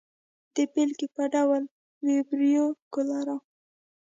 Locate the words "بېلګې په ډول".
0.71-1.63